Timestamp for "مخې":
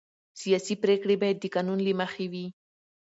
2.01-2.25